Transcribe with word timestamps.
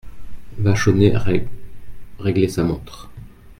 Vachonnet 0.57 1.15
Rég… 1.15 1.47
réglait 2.17 2.47
sa 2.47 2.63
montre! 2.63 3.11